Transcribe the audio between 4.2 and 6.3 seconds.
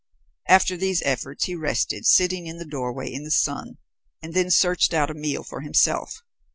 then searched out a meal for himself.